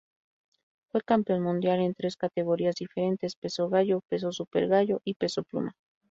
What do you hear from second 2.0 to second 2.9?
categorías